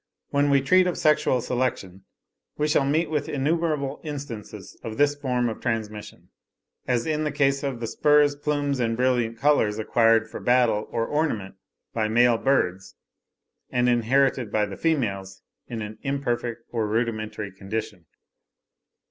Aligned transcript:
When 0.31 0.49
we 0.49 0.63
treat 0.63 0.87
of 0.87 0.97
sexual 0.97 1.41
selection, 1.41 2.05
we 2.57 2.67
shall 2.67 2.83
meet 2.85 3.11
with 3.11 3.29
innumerable 3.29 4.01
instances 4.03 4.75
of 4.83 4.97
this 4.97 5.13
form 5.13 5.47
of 5.47 5.61
transmission,—as 5.61 7.05
in 7.05 7.23
the 7.23 7.31
case 7.31 7.61
of 7.61 7.79
the 7.79 7.85
spurs, 7.85 8.35
plumes, 8.35 8.79
and 8.79 8.97
brilliant 8.97 9.37
colours, 9.37 9.77
acquired 9.77 10.27
for 10.27 10.39
battle 10.39 10.87
or 10.89 11.05
ornament 11.05 11.53
by 11.93 12.07
male 12.07 12.39
birds, 12.39 12.95
and 13.69 13.87
inherited 13.87 14.51
by 14.51 14.65
the 14.65 14.75
females 14.75 15.43
in 15.67 15.83
an 15.83 15.99
imperfect 16.01 16.63
or 16.71 16.87
rudimentary 16.87 17.51
condition. 17.51 18.07